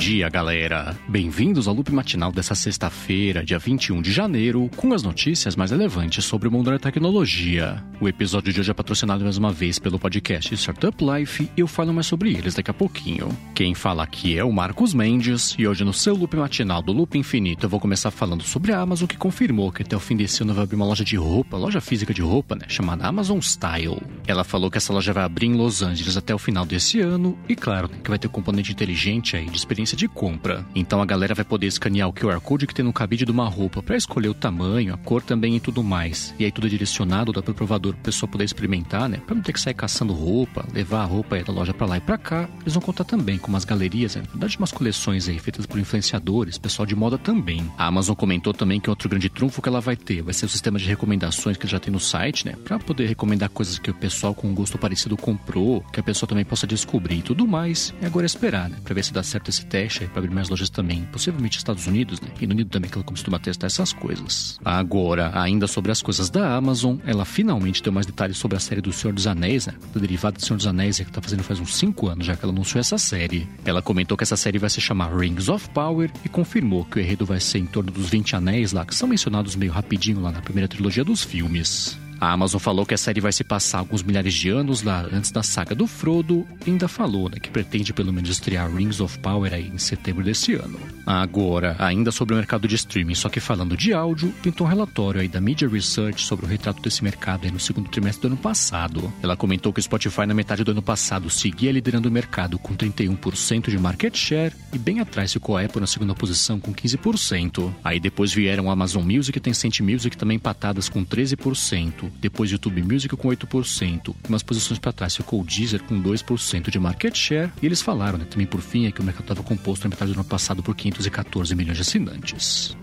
dia, 0.00 0.30
galera! 0.30 0.96
Bem-vindos 1.06 1.68
ao 1.68 1.74
loop 1.74 1.92
matinal 1.92 2.32
dessa 2.32 2.54
sexta-feira, 2.54 3.44
dia 3.44 3.58
21 3.58 4.00
de 4.00 4.10
janeiro, 4.10 4.70
com 4.74 4.94
as 4.94 5.02
notícias 5.02 5.54
mais 5.54 5.72
relevantes 5.72 6.24
sobre 6.24 6.48
o 6.48 6.50
mundo 6.50 6.70
da 6.70 6.78
tecnologia. 6.78 7.84
O 8.00 8.08
episódio 8.08 8.50
de 8.50 8.58
hoje 8.58 8.70
é 8.70 8.74
patrocinado 8.74 9.22
mais 9.22 9.36
uma 9.36 9.52
vez 9.52 9.78
pelo 9.78 9.98
podcast 9.98 10.54
Startup 10.54 10.96
Life 11.04 11.50
e 11.54 11.60
eu 11.60 11.66
falo 11.66 11.92
mais 11.92 12.06
sobre 12.06 12.32
eles 12.32 12.54
daqui 12.54 12.70
a 12.70 12.74
pouquinho. 12.74 13.28
Quem 13.54 13.74
fala 13.74 14.02
aqui 14.02 14.38
é 14.38 14.42
o 14.42 14.50
Marcos 14.50 14.94
Mendes 14.94 15.54
e 15.58 15.68
hoje 15.68 15.84
no 15.84 15.92
seu 15.92 16.16
loop 16.16 16.34
matinal 16.34 16.80
do 16.80 16.92
Loop 16.92 17.18
Infinito 17.18 17.66
eu 17.66 17.68
vou 17.68 17.78
começar 17.78 18.10
falando 18.10 18.42
sobre 18.42 18.72
a 18.72 18.80
Amazon 18.80 19.06
que 19.06 19.18
confirmou 19.18 19.70
que 19.70 19.82
até 19.82 19.94
o 19.94 20.00
fim 20.00 20.16
desse 20.16 20.42
ano 20.42 20.54
vai 20.54 20.64
abrir 20.64 20.76
uma 20.76 20.86
loja 20.86 21.04
de 21.04 21.16
roupa, 21.16 21.58
loja 21.58 21.78
física 21.78 22.14
de 22.14 22.22
roupa, 22.22 22.54
né, 22.54 22.64
chamada 22.68 23.06
Amazon 23.06 23.38
Style. 23.38 24.00
Ela 24.26 24.44
falou 24.44 24.70
que 24.70 24.78
essa 24.78 24.94
loja 24.94 25.12
vai 25.12 25.24
abrir 25.24 25.48
em 25.48 25.56
Los 25.56 25.82
Angeles 25.82 26.16
até 26.16 26.34
o 26.34 26.38
final 26.38 26.64
desse 26.64 27.00
ano 27.00 27.38
e 27.46 27.54
claro, 27.54 27.90
que 27.90 28.08
vai 28.08 28.18
ter 28.18 28.30
componente 28.30 28.72
inteligente 28.72 29.36
aí 29.36 29.44
de 29.44 29.58
experiência 29.58 29.89
de 29.96 30.08
compra. 30.08 30.64
Então 30.74 31.00
a 31.00 31.06
galera 31.06 31.34
vai 31.34 31.44
poder 31.44 31.66
escanear 31.66 32.08
o 32.08 32.12
QR 32.12 32.40
Code 32.40 32.66
que 32.66 32.74
tem 32.74 32.84
no 32.84 32.92
cabide 32.92 33.24
de 33.24 33.30
uma 33.30 33.48
roupa 33.48 33.82
para 33.82 33.96
escolher 33.96 34.28
o 34.28 34.34
tamanho, 34.34 34.94
a 34.94 34.96
cor 34.96 35.22
também 35.22 35.56
e 35.56 35.60
tudo 35.60 35.82
mais. 35.82 36.34
E 36.38 36.44
aí 36.44 36.52
tudo 36.52 36.66
é 36.66 36.70
direcionado 36.70 37.32
dá 37.32 37.42
pro 37.42 37.54
provador 37.54 37.92
para 37.94 38.04
pessoa 38.04 38.30
poder 38.30 38.44
experimentar, 38.44 39.08
né? 39.08 39.20
Para 39.24 39.34
não 39.34 39.42
ter 39.42 39.52
que 39.52 39.60
sair 39.60 39.74
caçando 39.74 40.12
roupa, 40.12 40.66
levar 40.72 41.02
a 41.02 41.04
roupa 41.04 41.36
aí 41.36 41.44
da 41.44 41.52
loja 41.52 41.72
para 41.72 41.86
lá 41.86 41.96
e 41.96 42.00
para 42.00 42.18
cá. 42.18 42.48
Eles 42.62 42.74
vão 42.74 42.82
contar 42.82 43.04
também 43.04 43.38
com 43.38 43.48
umas 43.48 43.64
galerias, 43.64 44.16
né? 44.16 44.22
na 44.22 44.30
verdade 44.30 44.56
umas 44.56 44.72
coleções 44.72 45.28
aí 45.28 45.38
feitas 45.38 45.66
por 45.66 45.78
influenciadores, 45.78 46.58
pessoal 46.58 46.86
de 46.86 46.94
moda 46.94 47.18
também. 47.18 47.70
A 47.76 47.86
Amazon 47.86 48.14
comentou 48.14 48.52
também 48.52 48.80
que 48.80 48.90
outro 48.90 49.08
grande 49.08 49.28
trunfo 49.28 49.62
que 49.62 49.68
ela 49.68 49.80
vai 49.80 49.96
ter 49.96 50.22
vai 50.22 50.34
ser 50.34 50.46
o 50.46 50.48
sistema 50.48 50.78
de 50.78 50.86
recomendações 50.86 51.56
que 51.56 51.66
já 51.66 51.78
tem 51.78 51.92
no 51.92 52.00
site, 52.00 52.46
né? 52.46 52.54
Para 52.64 52.78
poder 52.78 53.06
recomendar 53.06 53.48
coisas 53.48 53.78
que 53.78 53.90
o 53.90 53.94
pessoal 53.94 54.34
com 54.34 54.48
um 54.48 54.54
gosto 54.54 54.78
parecido 54.78 55.16
comprou, 55.16 55.80
que 55.92 56.00
a 56.00 56.02
pessoa 56.02 56.28
também 56.28 56.44
possa 56.44 56.66
descobrir 56.66 57.18
e 57.18 57.22
tudo 57.22 57.46
mais. 57.46 57.94
E 58.00 58.06
agora 58.06 58.24
é 58.24 58.28
esperar, 58.28 58.68
né? 58.68 58.76
Para 58.82 58.94
ver 58.94 59.04
se 59.04 59.12
dá 59.12 59.22
certo 59.22 59.48
esse 59.50 59.64
teste 59.66 59.79
para 59.88 60.20
abrir 60.20 60.34
mais 60.34 60.48
lojas 60.48 60.70
também, 60.70 61.06
possivelmente 61.12 61.58
Estados 61.58 61.86
Unidos, 61.86 62.20
né? 62.20 62.28
E 62.40 62.46
no 62.46 62.52
Unido 62.52 62.70
também, 62.70 62.90
que 62.90 62.96
ela 62.96 63.04
costuma 63.04 63.38
testar 63.38 63.66
essas 63.66 63.92
coisas. 63.92 64.58
Agora, 64.64 65.30
ainda 65.34 65.66
sobre 65.66 65.90
as 65.90 66.02
coisas 66.02 66.30
da 66.30 66.54
Amazon, 66.54 66.96
ela 67.06 67.24
finalmente 67.24 67.82
deu 67.82 67.92
mais 67.92 68.06
detalhes 68.06 68.36
sobre 68.36 68.56
a 68.56 68.60
série 68.60 68.80
do 68.80 68.92
Senhor 68.92 69.12
dos 69.12 69.26
Anéis, 69.26 69.66
né? 69.66 69.74
Do 69.92 70.00
derivado 70.00 70.38
do 70.38 70.44
Senhor 70.44 70.56
dos 70.56 70.66
Anéis, 70.66 70.98
que 70.98 71.10
tá 71.10 71.22
fazendo 71.22 71.42
faz 71.42 71.60
uns 71.60 71.74
5 71.76 72.08
anos 72.08 72.26
já 72.26 72.36
que 72.36 72.44
ela 72.44 72.52
anunciou 72.52 72.80
essa 72.80 72.98
série. 72.98 73.48
Ela 73.64 73.82
comentou 73.82 74.16
que 74.16 74.24
essa 74.24 74.36
série 74.36 74.58
vai 74.58 74.70
se 74.70 74.80
chamar 74.80 75.16
Rings 75.16 75.48
of 75.48 75.68
Power 75.70 76.10
e 76.24 76.28
confirmou 76.28 76.84
que 76.84 76.98
o 76.98 77.00
enredo 77.00 77.24
vai 77.24 77.40
ser 77.40 77.58
em 77.58 77.66
torno 77.66 77.90
dos 77.90 78.08
20 78.08 78.36
anéis 78.36 78.72
lá, 78.72 78.84
que 78.84 78.94
são 78.94 79.08
mencionados 79.08 79.56
meio 79.56 79.72
rapidinho 79.72 80.20
lá 80.20 80.30
na 80.30 80.40
primeira 80.40 80.68
trilogia 80.68 81.04
dos 81.04 81.22
filmes. 81.22 81.98
A 82.20 82.32
Amazon 82.32 82.60
falou 82.60 82.84
que 82.84 82.92
a 82.92 82.98
série 82.98 83.18
vai 83.18 83.32
se 83.32 83.42
passar 83.42 83.78
alguns 83.78 84.02
milhares 84.02 84.34
de 84.34 84.50
anos 84.50 84.82
lá 84.82 85.06
antes 85.10 85.30
da 85.30 85.42
saga 85.42 85.74
do 85.74 85.86
Frodo 85.86 86.46
e 86.66 86.70
ainda 86.70 86.86
falou 86.86 87.30
né, 87.30 87.38
que 87.40 87.48
pretende 87.48 87.94
pelo 87.94 88.12
menos 88.12 88.28
estrear 88.28 88.70
Rings 88.70 89.00
of 89.00 89.18
Power 89.20 89.54
aí 89.54 89.68
em 89.68 89.78
setembro 89.78 90.22
desse 90.22 90.52
ano. 90.52 90.78
Agora, 91.06 91.74
ainda 91.78 92.12
sobre 92.12 92.34
o 92.34 92.36
mercado 92.36 92.68
de 92.68 92.74
streaming, 92.74 93.14
só 93.14 93.30
que 93.30 93.40
falando 93.40 93.74
de 93.74 93.94
áudio, 93.94 94.34
pintou 94.42 94.66
um 94.66 94.70
relatório 94.70 95.22
aí 95.22 95.28
da 95.28 95.40
Media 95.40 95.66
Research 95.66 96.22
sobre 96.26 96.44
o 96.44 96.48
retrato 96.48 96.82
desse 96.82 97.02
mercado 97.02 97.46
aí 97.46 97.50
no 97.50 97.58
segundo 97.58 97.88
trimestre 97.88 98.20
do 98.20 98.34
ano 98.34 98.36
passado. 98.36 99.10
Ela 99.22 99.34
comentou 99.34 99.72
que 99.72 99.80
o 99.80 99.82
Spotify 99.82 100.26
na 100.26 100.34
metade 100.34 100.62
do 100.62 100.72
ano 100.72 100.82
passado 100.82 101.30
seguia 101.30 101.72
liderando 101.72 102.10
o 102.10 102.12
mercado 102.12 102.58
com 102.58 102.76
31% 102.76 103.70
de 103.70 103.78
market 103.78 104.14
share 104.14 104.54
e 104.74 104.78
bem 104.78 105.00
atrás 105.00 105.32
ficou 105.32 105.56
a 105.56 105.62
Apple 105.62 105.80
na 105.80 105.86
segunda 105.86 106.14
posição 106.14 106.60
com 106.60 106.74
15%. 106.74 107.72
Aí 107.82 107.98
depois 107.98 108.30
vieram 108.30 108.68
a 108.68 108.74
Amazon 108.74 109.04
Music 109.04 109.38
e 109.38 109.40
Tencent 109.40 109.80
Music 109.80 110.18
também 110.18 110.36
empatadas 110.36 110.86
com 110.86 111.02
13%. 111.02 112.09
Depois 112.20 112.50
YouTube 112.50 112.82
Music 112.82 113.14
com 113.16 113.28
8%. 113.28 114.14
Umas 114.28 114.42
posições 114.42 114.78
para 114.78 114.92
trás 114.92 115.16
ficou 115.16 115.40
o 115.40 115.44
Deezer 115.44 115.82
com 115.82 116.00
2% 116.02 116.70
de 116.70 116.78
market 116.78 117.16
share. 117.16 117.50
E 117.62 117.66
eles 117.66 117.82
falaram 117.82 118.18
né, 118.18 118.24
também 118.24 118.46
por 118.46 118.60
fim 118.60 118.86
é 118.86 118.92
que 118.92 119.00
o 119.00 119.04
mercado 119.04 119.24
estava 119.24 119.42
composto 119.42 119.84
na 119.84 119.90
metade 119.90 120.12
do 120.12 120.20
ano 120.20 120.28
passado 120.28 120.62
por 120.62 120.74
514 120.74 121.54
milhões 121.54 121.76
de 121.76 121.82
assinantes. 121.82 122.76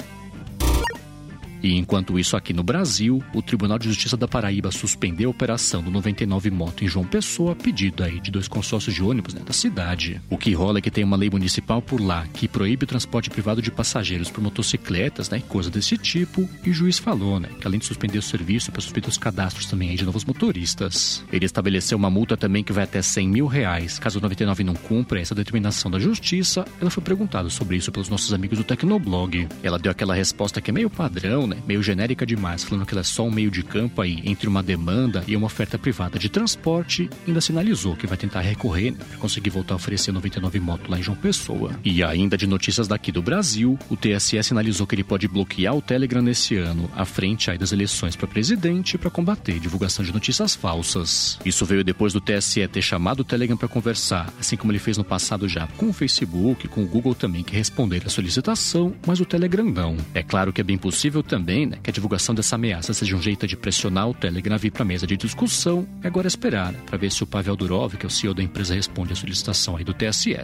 E 1.62 1.76
enquanto 1.76 2.20
isso, 2.20 2.36
aqui 2.36 2.54
no 2.54 2.64
Brasil, 2.64 3.24
o 3.34 3.42
Tribunal 3.42 3.80
de 3.80 3.88
Justiça 3.88 4.16
da 4.16 4.28
Paraíba 4.28 4.72
suspendeu 4.72 5.30
a 5.30 5.32
operação 5.32 5.82
do 5.82 5.92
99 5.92 6.52
Moto 6.52 6.84
em 6.84 6.88
João 6.88 7.06
Pessoa, 7.06 7.56
pedido 7.56 8.04
aí 8.04 8.20
de 8.20 8.32
dois 8.32 8.48
consórcios 8.48 8.94
de 8.94 9.04
ônibus 9.04 9.34
né, 9.34 9.42
da 9.46 9.54
cidade. 9.54 10.22
O 10.30 10.38
que 10.38 10.54
rola 10.54 10.80
é 10.80 10.82
que 10.82 10.92
tem 10.92 11.04
uma 11.04 11.18
lei 11.18 11.30
municipal 11.30 11.82
por 11.82 12.00
lá 12.00 12.26
que 12.34 12.48
proíbe 12.48 12.84
o 12.84 12.88
transporte 12.88 13.30
privado 13.30 13.62
de 13.62 13.72
passageiros 13.72 14.30
por 14.30 14.42
motocicletas, 14.42 15.30
né, 15.30 15.42
coisa 15.48 15.70
desse 15.70 15.98
tipo, 15.98 16.48
e 16.64 16.70
o 16.70 16.74
juiz 16.74 16.98
falou, 16.98 17.40
né, 17.40 17.50
que 17.60 17.68
além 17.68 17.80
de 17.80 17.86
suspender 17.86 18.18
o 18.18 18.22
serviço, 18.22 18.72
para 18.72 18.82
suspender 18.82 19.08
os 19.08 19.18
cadastros 19.18 19.66
também 19.66 19.96
de 19.96 20.06
novos 20.06 20.26
motoristas. 20.26 21.24
Ele 21.32 21.46
estabeleceu 21.46 21.98
uma 21.98 22.10
multa 22.10 22.38
também 22.38 22.64
que 22.64 22.74
vai 22.74 22.84
até 22.84 23.02
100 23.02 23.28
mil 23.28 23.48
reais. 23.48 24.00
Caso 24.00 24.20
o 24.20 24.22
99 24.22 24.64
não 24.64 24.74
cumpra 24.74 25.20
essa 25.20 25.34
determinação 25.34 25.90
da 25.90 26.00
justiça, 26.00 26.66
ela 26.80 26.90
foi 26.90 27.04
perguntada 27.04 27.50
sobre 27.50 27.78
isso 27.78 27.92
pelos 27.92 28.10
nossos 28.10 28.34
amigos 28.34 28.58
do 28.58 28.64
Tecnoblog. 28.64 29.48
Ela 29.64 29.80
deu 29.80 29.92
aquela 29.92 30.14
resposta 30.14 30.62
que 30.62 30.70
é 30.72 30.74
meio 30.74 30.90
padrão, 30.90 31.47
né? 31.48 31.58
Meio 31.66 31.82
genérica 31.82 32.26
demais, 32.26 32.64
falando 32.64 32.86
que 32.86 32.94
ela 32.94 33.02
é 33.02 33.04
só 33.04 33.26
um 33.26 33.32
meio 33.32 33.50
de 33.50 33.64
campo 33.64 34.02
aí 34.02 34.22
entre 34.26 34.48
uma 34.48 34.62
demanda 34.62 35.24
e 35.28 35.36
uma 35.36 35.48
oferta 35.48 35.78
privada 35.78 36.20
de 36.20 36.30
transporte. 36.30 37.10
Ainda 37.28 37.42
sinalizou 37.42 37.96
que 37.96 38.06
vai 38.06 38.18
tentar 38.18 38.42
recorrer 38.42 38.92
né, 38.92 38.98
para 39.10 39.18
conseguir 39.18 39.50
voltar 39.50 39.74
a 39.74 39.78
oferecer 39.78 40.12
99 40.12 40.60
moto 40.60 40.90
lá 40.90 41.00
em 41.00 41.04
João 41.04 41.18
Pessoa. 41.18 41.72
E 41.84 42.04
ainda 42.04 42.38
de 42.38 42.46
notícias 42.46 42.88
daqui 42.88 43.12
do 43.12 43.22
Brasil, 43.22 43.80
o 43.90 43.96
TSE 43.96 44.42
sinalizou 44.44 44.86
que 44.86 44.96
ele 44.96 45.04
pode 45.04 45.28
bloquear 45.28 45.76
o 45.76 45.82
Telegram 45.82 46.22
nesse 46.22 46.56
ano, 46.56 46.90
à 46.96 47.06
frente 47.06 47.50
aí 47.50 47.58
das 47.58 47.72
eleições 47.72 48.16
para 48.16 48.28
presidente, 48.28 48.98
para 48.98 49.10
combater 49.10 49.60
divulgação 49.60 50.04
de 50.04 50.14
notícias 50.14 50.56
falsas. 50.56 51.40
Isso 51.46 51.66
veio 51.66 51.84
depois 51.84 52.14
do 52.14 52.22
TSE 52.22 52.68
ter 52.68 52.82
chamado 52.82 53.22
o 53.22 53.24
Telegram 53.24 53.58
para 53.58 53.68
conversar, 53.68 54.34
assim 54.40 54.58
como 54.58 54.72
ele 54.72 54.80
fez 54.80 54.98
no 54.98 55.04
passado 55.04 55.48
já 55.48 55.68
com 55.78 55.90
o 55.90 55.94
Facebook, 55.94 56.68
com 56.68 56.84
o 56.84 56.88
Google 56.88 57.16
também, 57.16 57.44
que 57.44 57.56
responderam 57.56 58.08
a 58.08 58.10
solicitação, 58.10 58.94
mas 59.06 59.20
o 59.20 59.26
Telegram 59.26 59.66
não. 59.66 59.98
É 60.14 60.22
claro 60.22 60.52
que 60.52 60.62
é 60.62 60.64
bem 60.64 60.78
possível 60.78 61.24
também 61.24 61.37
também 61.38 61.68
né, 61.68 61.78
que 61.82 61.90
a 61.90 61.94
divulgação 61.94 62.34
dessa 62.34 62.56
ameaça 62.56 62.94
seja 62.94 63.16
um 63.16 63.22
jeito 63.22 63.46
de 63.46 63.56
pressionar 63.56 64.10
o 64.10 64.14
Telegram 64.14 64.58
vir 64.58 64.72
para 64.72 64.82
a 64.82 64.86
mesa 64.86 65.06
de 65.06 65.16
discussão. 65.16 65.88
É 66.04 66.08
agora 66.08 66.28
esperar 66.28 66.72
né, 66.72 66.80
para 66.86 66.98
ver 66.98 67.12
se 67.12 67.24
o 67.24 67.28
Pavel 67.28 67.56
Durov, 67.56 67.96
que 67.96 68.06
é 68.06 68.08
o 68.08 68.10
CEO 68.10 68.34
da 68.34 68.42
empresa, 68.42 68.74
responde 68.74 69.14
à 69.14 69.16
solicitação 69.16 69.78
aí 69.78 69.84
do 69.84 69.94
TSE. 69.94 70.36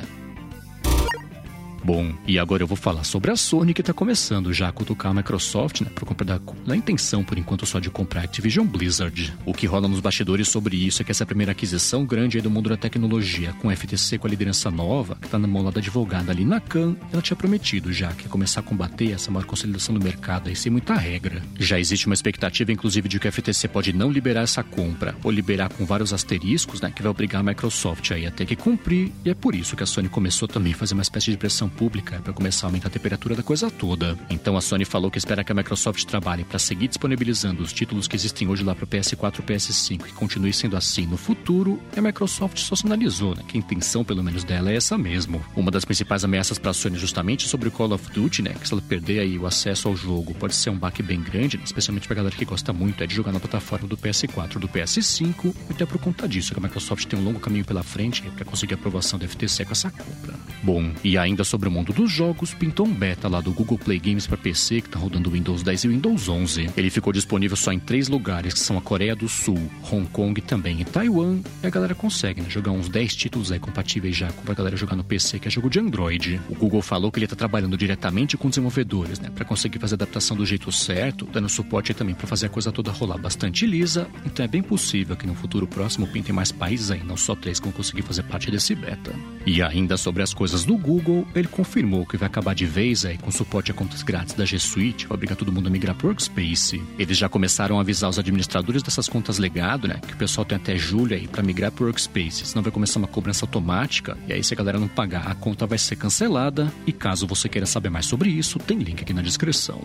Bom, 1.83 2.13
e 2.25 2.39
agora 2.39 2.63
eu 2.63 2.67
vou 2.67 2.77
falar 2.77 3.03
sobre 3.03 3.29
a 3.29 3.35
Sony 3.35 3.73
que 3.73 3.81
está 3.81 3.91
começando 3.91 4.53
já 4.53 4.69
a 4.69 4.71
cutucar 4.71 5.11
a 5.11 5.15
Microsoft, 5.15 5.81
né, 5.81 5.89
para 5.93 6.05
comprar 6.05 6.25
da, 6.25 6.39
da 6.65 6.75
intenção 6.77 7.25
por 7.25 7.37
enquanto 7.37 7.65
só 7.65 7.77
de 7.77 7.89
comprar 7.89 8.21
a 8.21 8.23
Activision 8.23 8.65
Blizzard. 8.65 9.33
O 9.45 9.53
que 9.53 9.67
rola 9.67 9.89
nos 9.89 9.99
bastidores 9.99 10.47
sobre 10.47 10.77
isso 10.77 11.01
é 11.01 11.05
que 11.05 11.11
essa 11.11 11.25
primeira 11.25 11.51
aquisição 11.51 12.05
grande 12.05 12.39
do 12.39 12.49
mundo 12.49 12.69
da 12.69 12.77
tecnologia, 12.77 13.51
com 13.61 13.69
a 13.69 13.75
FTC 13.75 14.17
com 14.17 14.27
a 14.27 14.29
liderança 14.29 14.71
nova, 14.71 15.15
que 15.15 15.25
está 15.25 15.37
na 15.37 15.45
mão 15.45 15.69
da 15.69 15.79
advogada 15.79 16.31
ali 16.31 16.45
na 16.45 16.61
CAN, 16.61 16.95
ela 17.11 17.21
tinha 17.21 17.35
prometido 17.35 17.91
já 17.91 18.13
que 18.13 18.23
ia 18.23 18.29
começar 18.29 18.61
a 18.61 18.63
combater 18.63 19.11
essa 19.11 19.29
maior 19.29 19.45
consolidação 19.45 19.93
do 19.93 20.01
mercado 20.01 20.47
aí 20.47 20.55
sem 20.55 20.71
muita 20.71 20.93
regra. 20.93 21.41
Já 21.59 21.77
existe 21.77 22.05
uma 22.05 22.15
expectativa, 22.15 22.71
inclusive, 22.71 23.09
de 23.09 23.19
que 23.19 23.27
a 23.27 23.31
FTC 23.31 23.67
pode 23.67 23.91
não 23.91 24.09
liberar 24.09 24.43
essa 24.43 24.63
compra, 24.63 25.15
ou 25.21 25.29
liberar 25.29 25.67
com 25.67 25.85
vários 25.85 26.13
asteriscos, 26.13 26.79
né, 26.79 26.93
que 26.95 27.01
vai 27.01 27.11
obrigar 27.11 27.41
a 27.41 27.43
Microsoft 27.43 28.09
aí 28.11 28.25
a 28.25 28.31
ter 28.31 28.45
que 28.45 28.55
cumprir, 28.55 29.11
e 29.25 29.29
é 29.29 29.33
por 29.33 29.53
isso 29.53 29.75
que 29.75 29.83
a 29.83 29.85
Sony 29.85 30.07
começou 30.07 30.47
também 30.47 30.71
a 30.71 30.75
fazer 30.75 30.93
uma 30.93 31.03
espécie 31.03 31.29
de 31.31 31.37
pressão 31.37 31.72
pública 31.73 32.19
para 32.23 32.33
começar 32.33 32.67
a 32.67 32.69
aumentar 32.69 32.87
a 32.87 32.91
temperatura 32.91 33.35
da 33.35 33.43
coisa 33.43 33.69
toda. 33.69 34.17
Então 34.29 34.55
a 34.55 34.61
Sony 34.61 34.85
falou 34.85 35.11
que 35.11 35.17
espera 35.17 35.43
que 35.43 35.51
a 35.51 35.55
Microsoft 35.55 36.05
trabalhe 36.05 36.43
para 36.43 36.59
seguir 36.59 36.87
disponibilizando 36.87 37.61
os 37.61 37.73
títulos 37.73 38.07
que 38.07 38.15
existem 38.15 38.47
hoje 38.47 38.63
lá 38.63 38.75
para 38.75 38.87
PS4 38.87 39.39
e 39.39 39.41
PS5 39.41 40.07
e 40.07 40.11
continue 40.11 40.53
sendo 40.53 40.77
assim 40.77 41.05
no 41.05 41.17
futuro. 41.17 41.81
E 41.95 41.99
a 41.99 42.01
Microsoft 42.01 42.57
só 42.59 42.75
sinalizou 42.75 43.35
né, 43.35 43.43
que 43.47 43.57
a 43.57 43.59
intenção, 43.59 44.03
pelo 44.03 44.23
menos 44.23 44.43
dela, 44.43 44.71
é 44.71 44.75
essa 44.75 44.97
mesmo. 44.97 45.43
Uma 45.55 45.71
das 45.71 45.85
principais 45.85 46.23
ameaças 46.23 46.57
para 46.57 46.71
a 46.71 46.73
Sony 46.73 46.97
justamente 46.97 47.47
sobre 47.47 47.67
o 47.67 47.71
Call 47.71 47.91
of 47.91 48.11
Duty, 48.11 48.41
né, 48.41 48.55
que 48.59 48.67
se 48.67 48.73
ela 48.73 48.81
perder 48.81 49.19
aí 49.19 49.37
o 49.37 49.45
acesso 49.45 49.87
ao 49.87 49.95
jogo 49.95 50.33
pode 50.33 50.55
ser 50.55 50.69
um 50.69 50.77
baque 50.77 51.01
bem 51.01 51.21
grande, 51.21 51.57
né, 51.57 51.63
especialmente 51.65 52.07
para 52.07 52.15
galera 52.17 52.35
que 52.35 52.45
gosta 52.45 52.71
muito 52.71 53.03
é 53.03 53.07
de 53.07 53.15
jogar 53.15 53.31
na 53.31 53.39
plataforma 53.39 53.87
do 53.87 53.97
PS4 53.97 54.59
do 54.59 54.67
PS5. 54.67 55.53
E 55.69 55.73
até 55.73 55.85
por 55.85 55.99
conta 55.99 56.27
disso 56.27 56.53
que 56.53 56.59
a 56.59 56.63
Microsoft 56.63 57.05
tem 57.05 57.19
um 57.19 57.23
longo 57.23 57.39
caminho 57.39 57.65
pela 57.65 57.83
frente 57.83 58.21
para 58.21 58.45
conseguir 58.45 58.73
a 58.73 58.77
aprovação 58.77 59.17
da 59.17 59.27
FTC 59.27 59.65
com 59.65 59.71
essa 59.71 59.89
compra. 59.89 60.33
Bom, 60.63 60.91
e 61.03 61.17
ainda 61.17 61.43
sobre 61.43 61.67
o 61.67 61.71
mundo 61.71 61.91
do 61.91 62.03
dos 62.03 62.11
jogos, 62.11 62.53
pintou 62.53 62.85
um 62.85 62.93
beta 62.93 63.29
lá 63.29 63.39
do 63.39 63.53
Google 63.53 63.77
Play 63.77 63.97
Games 63.97 64.27
para 64.27 64.35
PC 64.35 64.81
que 64.81 64.87
está 64.87 64.99
rodando 64.99 65.31
Windows 65.31 65.63
10 65.63 65.85
e 65.85 65.87
Windows 65.87 66.27
11. 66.27 66.71
Ele 66.75 66.89
ficou 66.89 67.13
disponível 67.13 67.55
só 67.55 67.71
em 67.71 67.79
três 67.79 68.09
lugares, 68.09 68.53
que 68.53 68.59
são 68.59 68.77
a 68.77 68.81
Coreia 68.81 69.15
do 69.15 69.29
Sul, 69.29 69.57
Hong 69.89 70.05
Kong 70.09 70.37
e 70.37 70.43
também 70.43 70.81
em 70.81 70.83
Taiwan. 70.83 71.39
E 71.63 71.67
a 71.67 71.69
galera 71.69 71.95
consegue 71.95 72.41
né, 72.41 72.49
jogar 72.49 72.71
uns 72.71 72.89
10 72.89 73.15
títulos 73.15 73.51
aí 73.53 73.59
compatíveis 73.59 74.17
já 74.17 74.29
com 74.33 74.51
a 74.51 74.53
galera 74.53 74.75
jogar 74.75 74.97
no 74.97 75.03
PC, 75.03 75.39
que 75.39 75.47
é 75.47 75.51
jogo 75.51 75.69
de 75.69 75.79
Android. 75.79 76.41
O 76.49 76.55
Google 76.55 76.81
falou 76.81 77.09
que 77.09 77.19
ele 77.19 77.25
está 77.25 77.37
trabalhando 77.37 77.77
diretamente 77.77 78.35
com 78.35 78.49
desenvolvedores, 78.49 79.17
né, 79.17 79.29
para 79.33 79.45
conseguir 79.45 79.79
fazer 79.79 79.93
a 79.93 79.97
adaptação 79.97 80.35
do 80.35 80.45
jeito 80.45 80.69
certo, 80.73 81.25
dando 81.31 81.47
suporte 81.47 81.93
também 81.93 82.13
para 82.13 82.27
fazer 82.27 82.47
a 82.47 82.49
coisa 82.49 82.69
toda 82.69 82.91
rolar 82.91 83.17
bastante 83.17 83.65
lisa. 83.65 84.09
Então 84.25 84.43
é 84.43 84.47
bem 84.47 84.61
possível 84.61 85.15
que 85.15 85.25
no 85.25 85.35
futuro 85.35 85.65
próximo 85.65 86.05
pintem 86.05 86.35
mais 86.35 86.51
países 86.51 86.91
aí, 86.91 87.01
não 87.01 87.15
só 87.15 87.33
três, 87.33 87.59
que 87.59 87.65
vão 87.65 87.71
conseguir 87.71 88.01
fazer 88.01 88.23
parte 88.23 88.51
desse 88.51 88.75
beta. 88.75 89.13
E 89.45 89.61
ainda 89.61 89.95
sobre 89.95 90.21
as 90.21 90.33
do 90.61 90.77
Google, 90.77 91.27
ele 91.33 91.47
confirmou 91.47 92.05
que 92.05 92.17
vai 92.17 92.27
acabar 92.27 92.53
de 92.53 92.67
vez 92.67 93.03
aí 93.03 93.17
com 93.17 93.31
suporte 93.31 93.71
a 93.71 93.73
contas 93.73 94.03
grátis 94.03 94.35
da 94.35 94.45
G 94.45 94.59
Suite, 94.59 95.07
vai 95.07 95.15
obrigar 95.15 95.35
todo 95.35 95.51
mundo 95.51 95.67
a 95.67 95.71
migrar 95.71 95.95
para 95.95 96.05
Workspace. 96.05 96.79
Eles 96.99 97.17
já 97.17 97.27
começaram 97.27 97.79
a 97.79 97.81
avisar 97.81 98.11
os 98.11 98.19
administradores 98.19 98.83
dessas 98.83 99.09
contas 99.09 99.39
legado, 99.39 99.87
né, 99.87 99.99
que 100.05 100.13
o 100.13 100.17
pessoal 100.17 100.45
tem 100.45 100.55
até 100.55 100.77
julho 100.77 101.15
aí 101.15 101.27
para 101.27 101.41
migrar 101.41 101.71
para 101.71 101.85
Workspace, 101.85 102.45
senão 102.45 102.61
vai 102.61 102.71
começar 102.71 102.99
uma 102.99 103.07
cobrança 103.07 103.45
automática 103.45 104.15
e 104.27 104.33
aí 104.33 104.43
se 104.43 104.53
a 104.53 104.57
galera 104.57 104.79
não 104.79 104.87
pagar, 104.87 105.27
a 105.27 105.33
conta 105.33 105.65
vai 105.65 105.79
ser 105.79 105.95
cancelada. 105.95 106.71
E 106.85 106.91
caso 106.91 107.25
você 107.25 107.49
queira 107.49 107.65
saber 107.65 107.89
mais 107.89 108.05
sobre 108.05 108.29
isso, 108.29 108.59
tem 108.59 108.77
link 108.77 109.01
aqui 109.01 109.13
na 109.13 109.23
descrição. 109.23 109.81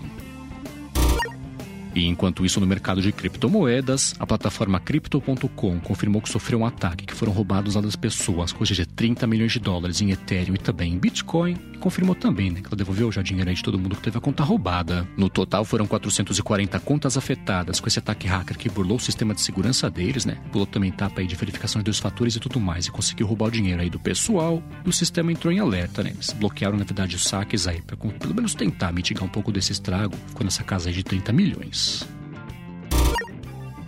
E 1.94 2.06
enquanto 2.06 2.44
isso, 2.44 2.61
no 2.61 2.67
mercado 2.67 3.02
de 3.02 3.12
criptomoedas, 3.12 4.14
a 4.19 4.26
plataforma 4.26 4.79
Crypto.com 4.81 5.81
confirmou 5.81 6.23
que 6.23 6.29
sofreu 6.29 6.61
um 6.61 6.67
ataque 6.67 7.06
que 7.06 7.14
foram 7.14 7.32
roubados 7.32 7.75
lá 7.75 7.81
das 7.81 7.96
pessoas, 7.96 8.52
coisa 8.52 8.75
de 8.75 8.87
30 8.87 9.26
milhões 9.26 9.52
de 9.52 9.58
dólares 9.58 10.00
em 10.00 10.11
Ethereum 10.11 10.55
e 10.55 10.58
também 10.58 10.93
em 10.93 10.99
Bitcoin. 10.99 11.56
E 11.73 11.79
confirmou 11.79 12.14
também 12.14 12.50
né, 12.50 12.61
que 12.61 12.67
ela 12.67 12.76
devolveu 12.76 13.11
já 13.11 13.23
dinheiro 13.23 13.49
aí 13.49 13.56
de 13.56 13.62
todo 13.62 13.79
mundo 13.79 13.96
que 13.96 14.02
teve 14.02 14.19
a 14.19 14.20
conta 14.20 14.43
roubada. 14.44 15.08
No 15.17 15.29
total, 15.29 15.64
foram 15.64 15.87
440 15.87 16.79
contas 16.81 17.17
afetadas 17.17 17.81
com 17.81 17.88
esse 17.88 17.99
ataque 17.99 18.26
hacker 18.26 18.56
que 18.58 18.69
burlou 18.69 18.96
o 18.96 19.00
sistema 19.00 19.34
de 19.34 19.41
segurança 19.41 19.91
deles, 19.91 20.25
né? 20.25 20.38
Pulou 20.52 20.67
também 20.67 20.91
etapa 20.91 21.20
aí 21.20 21.26
de 21.26 21.34
verificação 21.34 21.81
de 21.81 21.84
dois 21.84 21.99
fatores 21.99 22.37
e 22.37 22.41
tudo 22.41 22.61
mais 22.61 22.87
e 22.87 22.91
conseguiu 22.91 23.26
roubar 23.26 23.46
o 23.46 23.50
dinheiro 23.50 23.81
aí 23.81 23.91
do 23.91 23.99
pessoal. 23.99 24.62
E 24.84 24.88
o 24.88 24.93
sistema 24.93 25.32
entrou 25.32 25.52
em 25.52 25.58
alerta, 25.58 26.02
né? 26.02 26.11
Eles 26.11 26.32
bloquearam, 26.32 26.76
na 26.76 26.84
verdade, 26.84 27.17
os 27.17 27.25
saques 27.25 27.67
aí 27.67 27.81
para 27.81 27.96
pelo 27.96 28.34
menos 28.34 28.55
tentar 28.55 28.93
mitigar 28.93 29.25
um 29.25 29.29
pouco 29.29 29.52
desse 29.52 29.73
estrago. 29.73 30.17
Ficou 30.29 30.44
nessa 30.44 30.62
casa 30.62 30.88
aí 30.88 30.94
de 30.94 31.02
30 31.02 31.32
milhões. 31.32 31.88
Thanks. 31.88 32.18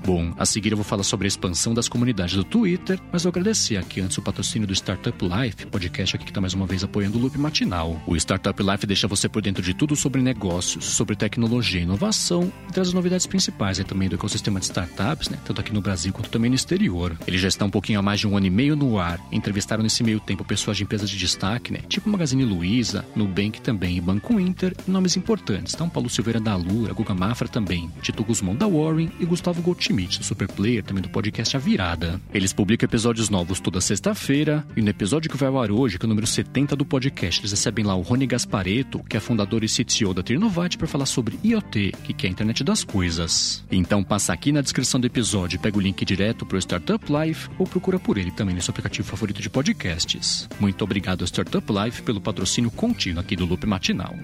Bom, 0.04 0.32
a 0.38 0.46
seguir 0.46 0.72
eu 0.72 0.76
vou 0.78 0.84
falar 0.84 1.02
sobre 1.02 1.26
a 1.26 1.28
expansão 1.28 1.74
das 1.74 1.86
comunidades 1.86 2.34
do 2.34 2.42
Twitter, 2.42 2.98
mas 3.12 3.22
vou 3.22 3.30
agradecer 3.30 3.76
aqui 3.76 4.00
antes 4.00 4.16
o 4.16 4.22
patrocínio 4.22 4.66
do 4.66 4.72
Startup 4.72 5.16
Life, 5.22 5.66
podcast 5.66 6.16
aqui 6.16 6.24
que 6.24 6.30
está 6.30 6.40
mais 6.40 6.54
uma 6.54 6.66
vez 6.66 6.82
apoiando 6.82 7.18
o 7.18 7.20
Loop 7.20 7.36
Matinal. 7.38 8.00
O 8.06 8.16
Startup 8.16 8.62
Life 8.62 8.86
deixa 8.86 9.06
você 9.06 9.28
por 9.28 9.42
dentro 9.42 9.62
de 9.62 9.74
tudo 9.74 9.94
sobre 9.94 10.22
negócios, 10.22 10.86
sobre 10.86 11.14
tecnologia 11.14 11.80
e 11.80 11.84
inovação 11.84 12.50
e 12.68 12.72
traz 12.72 12.88
as 12.88 12.94
novidades 12.94 13.26
principais 13.26 13.78
aí 13.78 13.84
também 13.84 14.08
do 14.08 14.14
ecossistema 14.14 14.58
de 14.58 14.64
startups, 14.66 15.28
né? 15.28 15.38
Tanto 15.44 15.60
aqui 15.60 15.72
no 15.72 15.82
Brasil 15.82 16.12
quanto 16.14 16.30
também 16.30 16.48
no 16.48 16.56
exterior. 16.56 17.16
Ele 17.26 17.36
já 17.36 17.48
está 17.48 17.66
um 17.66 17.70
pouquinho 17.70 17.98
há 17.98 18.02
mais 18.02 18.20
de 18.20 18.26
um 18.26 18.36
ano 18.36 18.46
e 18.46 18.50
meio 18.50 18.74
no 18.74 18.98
ar. 18.98 19.20
Entrevistaram 19.30 19.82
nesse 19.82 20.02
meio 20.02 20.18
tempo 20.18 20.44
pessoas 20.44 20.78
de 20.78 20.82
empresas 20.82 21.10
de 21.10 21.18
destaque, 21.18 21.72
né? 21.72 21.80
Tipo 21.88 22.08
Magazine 22.08 22.44
Luiza, 22.44 23.04
Nubank 23.14 23.60
também 23.60 23.98
e 23.98 24.00
Banco 24.00 24.40
Inter, 24.40 24.74
nomes 24.88 25.16
importantes. 25.16 25.74
Então 25.74 25.90
Paulo 25.90 26.08
Silveira 26.08 26.40
da 26.40 26.56
Lura, 26.56 26.94
Guga 26.94 27.14
Mafra 27.14 27.46
também, 27.46 27.92
Tito 28.00 28.24
Guzmão 28.24 28.56
da 28.56 28.66
Warren 28.66 29.10
e 29.20 29.26
Gustavo 29.26 29.60
Gotti 29.60 29.90
Schmidt, 30.00 30.18
do 30.18 30.24
Superplayer, 30.24 30.82
também 30.82 31.02
do 31.02 31.08
podcast 31.08 31.56
A 31.56 31.60
Virada. 31.60 32.20
Eles 32.32 32.52
publicam 32.52 32.86
episódios 32.86 33.28
novos 33.28 33.60
toda 33.60 33.80
sexta-feira, 33.80 34.64
e 34.76 34.82
no 34.82 34.88
episódio 34.88 35.30
que 35.30 35.36
vai 35.36 35.48
ao 35.48 35.60
ar 35.60 35.70
hoje, 35.70 35.98
que 35.98 36.04
é 36.04 36.06
o 36.06 36.08
número 36.08 36.26
70 36.26 36.76
do 36.76 36.84
podcast, 36.84 37.40
eles 37.40 37.50
recebem 37.50 37.84
lá 37.84 37.94
o 37.94 38.00
Rony 38.00 38.26
Gaspareto, 38.26 39.02
que 39.04 39.16
é 39.16 39.20
fundador 39.20 39.62
e 39.64 39.68
CTO 39.68 40.14
da 40.14 40.22
Trinovate, 40.22 40.78
para 40.78 40.86
falar 40.86 41.06
sobre 41.06 41.38
IoT, 41.44 41.92
que 42.02 42.26
é 42.26 42.28
a 42.28 42.32
internet 42.32 42.64
das 42.64 42.84
coisas. 42.84 43.64
Então 43.70 44.02
passa 44.02 44.32
aqui 44.32 44.52
na 44.52 44.62
descrição 44.62 45.00
do 45.00 45.06
episódio, 45.06 45.60
pega 45.60 45.76
o 45.76 45.80
link 45.80 46.04
direto 46.04 46.46
para 46.46 46.56
o 46.56 46.60
Startup 46.60 47.04
Life 47.12 47.48
ou 47.58 47.66
procura 47.66 47.98
por 47.98 48.16
ele 48.16 48.30
também 48.30 48.54
no 48.54 48.62
seu 48.62 48.72
aplicativo 48.72 49.08
favorito 49.08 49.42
de 49.42 49.50
podcasts. 49.50 50.48
Muito 50.58 50.82
obrigado 50.82 51.22
ao 51.22 51.26
Startup 51.26 51.66
Life 51.72 52.02
pelo 52.02 52.20
patrocínio 52.20 52.70
contínuo 52.70 53.20
aqui 53.20 53.36
do 53.36 53.44
Loop 53.44 53.66
Matinal. 53.66 54.14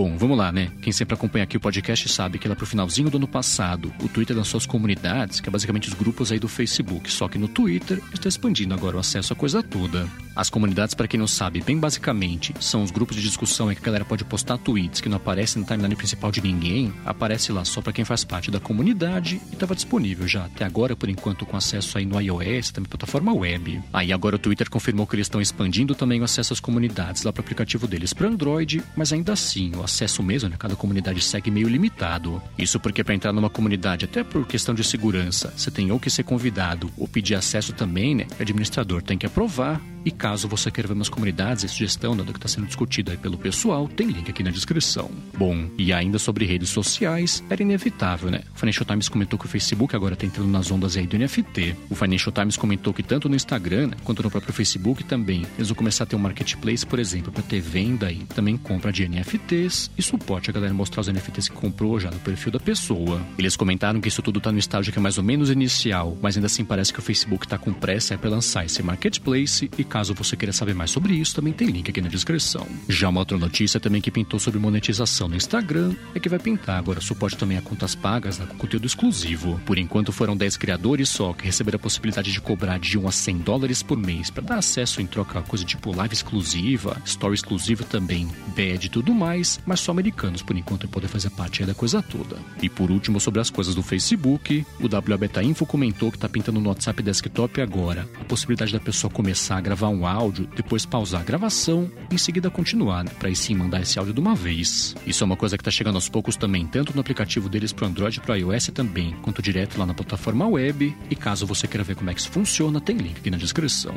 Bom, 0.00 0.16
vamos 0.16 0.38
lá, 0.38 0.52
né? 0.52 0.70
Quem 0.80 0.92
sempre 0.92 1.14
acompanha 1.14 1.42
aqui 1.42 1.56
o 1.56 1.60
podcast 1.60 2.08
sabe 2.08 2.38
que 2.38 2.46
lá 2.46 2.54
pro 2.54 2.64
finalzinho 2.64 3.10
do 3.10 3.16
ano 3.16 3.26
passado, 3.26 3.92
o 4.00 4.08
Twitter 4.08 4.36
lançou 4.36 4.56
as 4.56 4.64
comunidades, 4.64 5.40
que 5.40 5.48
é 5.48 5.50
basicamente 5.50 5.88
os 5.88 5.94
grupos 5.94 6.30
aí 6.30 6.38
do 6.38 6.46
Facebook, 6.46 7.10
só 7.10 7.26
que 7.26 7.36
no 7.36 7.48
Twitter 7.48 8.00
está 8.14 8.28
expandindo 8.28 8.72
agora 8.72 8.96
o 8.96 9.00
acesso 9.00 9.32
à 9.32 9.36
coisa 9.36 9.60
toda. 9.60 10.08
As 10.38 10.48
comunidades, 10.48 10.94
para 10.94 11.08
quem 11.08 11.18
não 11.18 11.26
sabe, 11.26 11.60
bem 11.60 11.76
basicamente, 11.76 12.54
são 12.60 12.84
os 12.84 12.92
grupos 12.92 13.16
de 13.16 13.22
discussão 13.22 13.72
em 13.72 13.74
que 13.74 13.80
a 13.80 13.84
galera 13.84 14.04
pode 14.04 14.24
postar 14.24 14.56
tweets 14.56 15.00
que 15.00 15.08
não 15.08 15.16
aparecem 15.16 15.60
na 15.60 15.66
timeline 15.66 15.96
principal 15.96 16.30
de 16.30 16.40
ninguém, 16.40 16.94
aparece 17.04 17.50
lá 17.50 17.64
só 17.64 17.82
para 17.82 17.92
quem 17.92 18.04
faz 18.04 18.22
parte 18.22 18.48
da 18.48 18.60
comunidade 18.60 19.40
e 19.50 19.54
estava 19.54 19.74
disponível 19.74 20.28
já 20.28 20.44
até 20.44 20.64
agora, 20.64 20.94
por 20.94 21.08
enquanto, 21.08 21.44
com 21.44 21.56
acesso 21.56 21.98
aí 21.98 22.06
no 22.06 22.20
iOS, 22.20 22.70
também 22.70 22.88
plataforma 22.88 23.32
web. 23.32 23.82
Aí 23.92 24.12
agora 24.12 24.36
o 24.36 24.38
Twitter 24.38 24.70
confirmou 24.70 25.08
que 25.08 25.16
eles 25.16 25.26
estão 25.26 25.40
expandindo 25.40 25.92
também 25.92 26.20
o 26.20 26.24
acesso 26.24 26.52
às 26.52 26.60
comunidades 26.60 27.24
lá 27.24 27.32
para 27.32 27.40
o 27.40 27.44
aplicativo 27.44 27.88
deles 27.88 28.12
para 28.12 28.28
Android, 28.28 28.80
mas 28.94 29.12
ainda 29.12 29.32
assim, 29.32 29.72
o 29.74 29.82
acesso 29.82 30.22
mesmo, 30.22 30.50
né? 30.50 30.56
Cada 30.56 30.76
comunidade 30.76 31.20
segue 31.20 31.50
meio 31.50 31.66
limitado. 31.66 32.40
Isso 32.56 32.78
porque 32.78 33.02
para 33.02 33.16
entrar 33.16 33.32
numa 33.32 33.50
comunidade, 33.50 34.04
até 34.04 34.22
por 34.22 34.46
questão 34.46 34.72
de 34.72 34.84
segurança, 34.84 35.52
você 35.56 35.68
tem 35.68 35.90
ou 35.90 35.98
que 35.98 36.08
ser 36.08 36.22
convidado 36.22 36.88
ou 36.96 37.08
pedir 37.08 37.34
acesso 37.34 37.72
também, 37.72 38.14
né? 38.14 38.28
O 38.38 38.40
administrador 38.40 39.02
tem 39.02 39.18
que 39.18 39.26
aprovar. 39.26 39.80
E 40.04 40.10
caso 40.10 40.48
você 40.48 40.70
queira 40.70 40.88
ver 40.88 40.94
umas 40.94 41.08
comunidades 41.08 41.64
e 41.64 41.68
sugestão 41.68 42.16
do 42.16 42.24
que 42.24 42.38
está 42.38 42.48
sendo 42.48 42.66
discutido 42.66 43.10
aí 43.10 43.16
pelo 43.16 43.38
pessoal, 43.38 43.88
tem 43.88 44.06
link 44.06 44.30
aqui 44.30 44.42
na 44.42 44.50
descrição. 44.50 45.10
Bom, 45.36 45.68
e 45.76 45.92
ainda 45.92 46.18
sobre 46.18 46.44
redes 46.44 46.70
sociais, 46.70 47.42
era 47.48 47.62
inevitável, 47.62 48.30
né? 48.30 48.42
O 48.54 48.58
Financial 48.58 48.84
Times 48.84 49.08
comentou 49.08 49.38
que 49.38 49.46
o 49.46 49.48
Facebook 49.48 49.94
agora 49.94 50.14
está 50.14 50.26
entrando 50.26 50.48
nas 50.48 50.70
ondas 50.70 50.96
aí 50.96 51.06
do 51.06 51.18
NFT. 51.18 51.76
O 51.90 51.94
Financial 51.94 52.32
Times 52.32 52.56
comentou 52.56 52.92
que 52.92 53.02
tanto 53.02 53.28
no 53.28 53.36
Instagram 53.36 53.88
né, 53.88 53.96
quanto 54.04 54.22
no 54.22 54.30
próprio 54.30 54.52
Facebook 54.52 55.04
também, 55.04 55.46
eles 55.56 55.68
vão 55.68 55.76
começar 55.76 56.04
a 56.04 56.06
ter 56.06 56.16
um 56.16 56.18
marketplace, 56.18 56.86
por 56.86 56.98
exemplo, 56.98 57.32
para 57.32 57.42
ter 57.42 57.60
venda 57.60 58.10
e 58.10 58.18
também 58.26 58.56
compra 58.56 58.92
de 58.92 59.08
NFTs 59.08 59.90
e 59.96 60.02
suporte 60.02 60.50
a 60.50 60.52
galera 60.52 60.72
mostrar 60.74 61.00
os 61.00 61.08
NFTs 61.08 61.48
que 61.48 61.54
comprou 61.54 61.98
já 61.98 62.10
no 62.10 62.18
perfil 62.20 62.52
da 62.52 62.60
pessoa. 62.60 63.20
Eles 63.38 63.56
comentaram 63.56 64.00
que 64.00 64.08
isso 64.08 64.22
tudo 64.22 64.38
está 64.38 64.52
no 64.52 64.58
estágio 64.58 64.92
que 64.92 64.98
é 64.98 65.02
mais 65.02 65.18
ou 65.18 65.24
menos 65.24 65.50
inicial, 65.50 66.16
mas 66.20 66.36
ainda 66.36 66.46
assim 66.46 66.64
parece 66.64 66.92
que 66.92 66.98
o 66.98 67.02
Facebook 67.02 67.46
está 67.46 67.58
com 67.58 67.72
pressa 67.72 68.16
para 68.16 68.30
lançar 68.30 68.64
esse 68.64 68.82
marketplace 68.82 69.70
e 69.78 69.84
caso 69.98 70.14
você 70.14 70.36
queira 70.36 70.52
saber 70.52 70.76
mais 70.76 70.92
sobre 70.92 71.12
isso, 71.14 71.34
também 71.34 71.52
tem 71.52 71.66
link 71.66 71.90
aqui 71.90 72.00
na 72.00 72.08
descrição. 72.08 72.64
Já 72.88 73.08
uma 73.08 73.18
outra 73.18 73.36
notícia 73.36 73.80
também 73.80 74.00
que 74.00 74.12
pintou 74.12 74.38
sobre 74.38 74.60
monetização 74.60 75.26
no 75.26 75.34
Instagram 75.34 75.92
é 76.14 76.20
que 76.20 76.28
vai 76.28 76.38
pintar 76.38 76.78
agora 76.78 77.00
suporte 77.00 77.36
também 77.36 77.58
a 77.58 77.62
contas 77.62 77.96
pagas 77.96 78.38
né, 78.38 78.46
com 78.46 78.56
conteúdo 78.56 78.86
exclusivo. 78.86 79.60
Por 79.66 79.76
enquanto 79.76 80.12
foram 80.12 80.36
10 80.36 80.56
criadores 80.56 81.08
só 81.08 81.32
que 81.32 81.44
receberam 81.44 81.78
a 81.78 81.80
possibilidade 81.80 82.30
de 82.30 82.40
cobrar 82.40 82.78
de 82.78 82.96
1 82.96 83.08
a 83.08 83.10
100 83.10 83.38
dólares 83.38 83.82
por 83.82 83.98
mês 83.98 84.30
para 84.30 84.44
dar 84.44 84.58
acesso 84.58 85.02
em 85.02 85.06
troca 85.06 85.40
a 85.40 85.42
coisa 85.42 85.64
tipo 85.64 85.92
live 85.92 86.14
exclusiva, 86.14 87.02
story 87.04 87.34
exclusiva 87.34 87.82
também, 87.82 88.28
bad 88.56 88.86
e 88.86 88.88
tudo 88.88 89.12
mais, 89.12 89.58
mas 89.66 89.80
só 89.80 89.90
americanos 89.90 90.42
por 90.42 90.56
enquanto 90.56 90.86
poder 90.86 91.08
fazer 91.08 91.30
parte 91.30 91.64
da 91.64 91.74
coisa 91.74 92.00
toda. 92.00 92.36
E 92.62 92.68
por 92.68 92.92
último, 92.92 93.18
sobre 93.18 93.40
as 93.40 93.50
coisas 93.50 93.74
do 93.74 93.82
Facebook, 93.82 94.64
o 94.78 94.84
WA 94.84 95.42
Info 95.42 95.66
comentou 95.66 96.12
que 96.12 96.16
está 96.16 96.28
pintando 96.28 96.60
no 96.60 96.68
WhatsApp 96.68 97.02
Desktop 97.02 97.60
agora 97.60 98.08
a 98.20 98.24
possibilidade 98.24 98.72
da 98.72 98.78
pessoa 98.78 99.10
começar 99.10 99.56
a 99.56 99.60
gravar 99.60 99.77
um 99.86 100.06
áudio, 100.06 100.48
depois 100.56 100.84
pausar 100.84 101.20
a 101.20 101.24
gravação 101.24 101.90
em 102.10 102.18
seguida 102.18 102.50
continuar, 102.50 103.04
né, 103.04 103.10
para 103.18 103.28
aí 103.28 103.36
sim 103.36 103.54
mandar 103.54 103.80
esse 103.80 103.98
áudio 103.98 104.14
de 104.14 104.20
uma 104.20 104.34
vez. 104.34 104.94
Isso 105.06 105.22
é 105.22 105.26
uma 105.26 105.36
coisa 105.36 105.56
que 105.56 105.60
está 105.60 105.70
chegando 105.70 105.94
aos 105.94 106.08
poucos 106.08 106.36
também, 106.36 106.66
tanto 106.66 106.94
no 106.94 107.00
aplicativo 107.00 107.48
deles 107.48 107.72
para 107.72 107.86
Android 107.86 108.18
e 108.18 108.20
para 108.20 108.36
iOS 108.36 108.68
também, 108.68 109.14
quanto 109.22 109.40
direto 109.40 109.78
lá 109.78 109.86
na 109.86 109.94
plataforma 109.94 110.46
web. 110.46 110.96
E 111.10 111.14
caso 111.14 111.46
você 111.46 111.68
queira 111.68 111.84
ver 111.84 111.94
como 111.94 112.10
é 112.10 112.14
que 112.14 112.20
isso 112.20 112.30
funciona, 112.30 112.80
tem 112.80 112.96
link 112.96 113.18
aqui 113.18 113.30
na 113.30 113.36
descrição. 113.36 113.94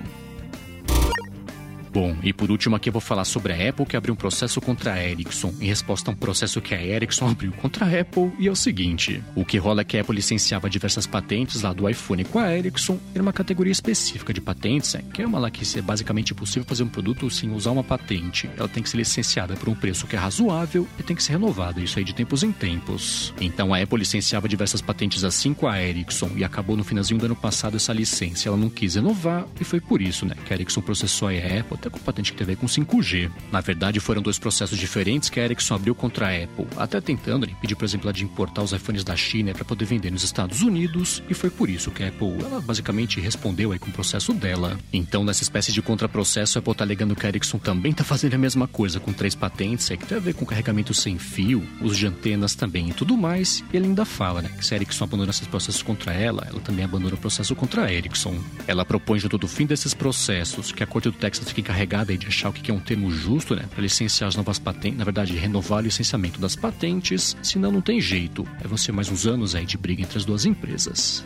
Bom, 1.94 2.16
e 2.24 2.32
por 2.32 2.50
último 2.50 2.74
aqui 2.74 2.88
eu 2.88 2.94
vou 2.94 3.02
falar 3.02 3.26
sobre 3.26 3.52
a 3.52 3.70
Apple 3.70 3.86
que 3.86 3.98
abriu 3.98 4.14
um 4.14 4.18
processo 4.18 4.62
contra 4.62 4.94
a 4.94 5.04
Ericsson, 5.04 5.54
em 5.60 5.66
resposta 5.66 6.10
a 6.10 6.14
um 6.14 6.16
processo 6.16 6.62
que 6.62 6.74
a 6.74 6.82
Ericsson 6.82 7.28
abriu 7.28 7.52
contra 7.52 7.86
a 7.86 8.00
Apple, 8.00 8.32
e 8.40 8.48
é 8.48 8.52
o 8.52 8.56
seguinte: 8.56 9.22
o 9.36 9.44
que 9.44 9.58
rola 9.58 9.82
é 9.82 9.84
que 9.84 9.98
a 9.98 10.02
Apple 10.02 10.16
licenciava 10.16 10.70
diversas 10.70 11.06
patentes 11.06 11.64
lá 11.64 11.74
do 11.74 11.90
iPhone 11.90 12.24
com 12.24 12.40
a 12.40 12.56
Ericsson, 12.56 12.98
era 13.14 13.22
uma 13.22 13.34
categoria 13.34 13.74
específica 13.74 14.34
de 14.34 14.40
patentes, 14.40 14.96
é, 14.96 15.02
que 15.02 15.22
é 15.22 15.28
uma 15.28 15.38
lá 15.38 15.52
que 15.52 15.62
é 15.78 15.82
basicamente 15.82 16.32
impossível 16.32 16.64
fazer 16.64 16.84
um 16.84 16.88
produto 16.88 17.30
sem 17.30 17.52
usar 17.52 17.72
uma 17.72 17.84
patente. 17.84 18.50
Ela 18.58 18.70
tem 18.70 18.82
que 18.82 18.90
ser 18.90 18.96
licenciada 18.96 19.56
por 19.56 19.68
um 19.68 19.76
preço 19.76 20.08
que 20.08 20.16
é 20.16 20.20
razoável 20.20 20.88
e 20.98 21.04
tem 21.04 21.14
que 21.14 21.22
ser 21.22 21.34
renovada, 21.34 21.82
isso 21.82 22.00
aí 22.00 22.06
de 22.06 22.16
tempos 22.16 22.42
em 22.42 22.54
tempos. 22.54 23.34
Então 23.42 23.74
a 23.74 23.82
Apple 23.82 24.00
licenciava 24.00 24.48
diversas 24.48 24.82
patentes 24.82 25.26
assim 25.26 25.54
com 25.54 25.68
a 25.68 25.82
Ericsson 25.82 26.32
e 26.38 26.44
acabou 26.46 26.78
no 26.78 26.86
finalzinho 26.86 27.20
do 27.20 27.26
ano 27.26 27.36
passado 27.36 27.76
essa 27.76 27.92
licença. 27.92 28.48
Ela 28.48 28.58
não 28.58 28.70
quis 28.70 28.96
renovar 28.96 29.46
e 29.60 29.66
foi 29.66 29.82
por 29.82 30.02
isso, 30.02 30.26
né, 30.26 30.36
que 30.46 30.54
a 30.54 30.56
Ericsson 30.56 30.80
processou 30.80 31.28
a 31.28 31.32
Apple 31.32 31.81
com 31.90 32.00
patente 32.00 32.32
que 32.32 32.38
teve 32.38 32.56
com 32.56 32.66
5G. 32.66 33.32
Na 33.52 33.62
verdade, 33.62 34.00
foram 34.00 34.22
dois 34.22 34.40
processos 34.40 34.78
diferentes 34.78 35.30
que 35.30 35.40
a 35.40 35.44
Ericsson 35.44 35.76
abriu 35.76 35.96
contra 35.96 36.28
a 36.28 36.44
Apple, 36.44 36.68
até 36.78 37.00
tentando 37.02 37.50
impedir, 37.50 37.76
por 37.76 37.86
exemplo, 37.86 38.12
de 38.12 38.24
importar 38.24 38.62
os 38.64 38.72
iPhones 38.72 39.04
da 39.04 39.16
China 39.16 39.54
para 39.54 39.66
poder 39.66 39.86
vender 39.86 40.12
nos 40.12 40.24
Estados 40.24 40.62
Unidos, 40.62 41.24
e 41.30 41.34
foi 41.34 41.50
por 41.50 41.70
isso 41.70 41.92
que 41.92 42.04
a 42.04 42.08
Apple 42.08 42.38
ela 42.44 42.62
basicamente 42.62 43.20
respondeu 43.20 43.72
aí 43.72 43.80
com 43.80 43.90
o 43.90 43.94
processo 43.94 44.34
dela. 44.34 44.78
Então, 44.92 45.24
nessa 45.24 45.44
espécie 45.44 45.72
de 45.72 45.82
contraprocesso, 45.82 46.58
a 46.58 46.60
Apple 46.60 46.72
está 46.72 46.84
alegando 46.84 47.16
que 47.16 47.26
a 47.26 47.30
Ericsson 47.30 47.58
também 47.58 47.92
está 47.92 48.04
fazendo 48.04 48.34
a 48.34 48.38
mesma 48.38 48.68
coisa 48.68 49.00
com 49.00 49.14
três 49.14 49.36
patentes, 49.36 49.90
é 49.92 49.98
que 49.98 50.06
tem 50.06 50.18
a 50.18 50.22
ver 50.22 50.34
com 50.34 50.46
carregamento 50.46 50.94
sem 50.94 51.18
fio, 51.18 51.66
uso 51.82 51.96
de 51.96 52.08
antenas 52.08 52.56
também 52.56 52.90
e 52.90 52.94
tudo 52.94 53.18
mais, 53.18 53.64
e 53.72 53.78
ele 53.78 53.88
ainda 53.88 54.06
fala, 54.06 54.42
né, 54.42 54.50
que 54.58 54.66
se 54.66 54.74
a 54.74 54.78
Ericsson 54.78 55.06
abandona 55.06 55.32
esses 55.32 55.48
processos 55.48 55.82
contra 55.82 56.14
ela, 56.14 56.46
ela 56.50 56.60
também 56.60 56.86
abandona 56.86 57.16
o 57.16 57.18
processo 57.18 57.56
contra 57.56 57.86
a 57.86 57.94
Ericsson. 57.94 58.40
Ela 58.68 58.86
propõe 58.86 59.20
junto 59.20 59.38
do 59.38 59.48
fim 59.48 59.66
desses 59.66 59.94
processos 59.94 60.72
que 60.72 60.84
a 60.84 60.88
Corte 60.88 61.10
do 61.10 61.18
Texas 61.18 61.50
fique 61.50 61.71
encarregada 61.72 62.18
de 62.18 62.28
achar 62.28 62.50
o 62.50 62.54
que 62.54 62.70
é 62.70 62.74
um 62.74 62.80
termo 62.80 63.10
justo, 63.10 63.56
né, 63.56 63.64
para 63.70 63.82
licenciar 63.82 64.28
as 64.28 64.36
novas 64.36 64.60
patentes, 64.60 64.98
na 64.98 65.06
verdade, 65.06 65.36
renovar 65.36 65.80
o 65.80 65.84
licenciamento 65.84 66.40
das 66.40 66.56
patentes, 66.56 67.36
senão 67.42 67.72
não 67.72 67.82
tem 67.82 68.00
jeito. 68.00 68.46
É 68.64 68.68
você 68.68 68.92
mais 68.92 69.10
uns 69.10 69.26
anos 69.26 69.56
aí 69.56 69.66
de 69.66 69.78
briga 69.78 70.02
entre 70.02 70.18
as 70.18 70.26
duas 70.26 70.46
empresas. 70.46 71.26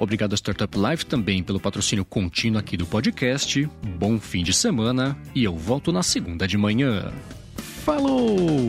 Obrigado 0.00 0.32
a 0.32 0.34
Startup 0.34 0.74
Life 0.78 1.04
também 1.04 1.42
pelo 1.42 1.60
patrocínio 1.60 2.06
contínuo 2.06 2.58
aqui 2.58 2.74
do 2.74 2.86
podcast. 2.86 3.68
Bom 3.98 4.18
fim 4.18 4.42
de 4.42 4.54
semana 4.54 5.14
e 5.34 5.44
eu 5.44 5.54
volto 5.54 5.92
na 5.92 6.02
segunda 6.02 6.48
de 6.48 6.56
manhã. 6.56 7.12
Falou! 7.84 8.66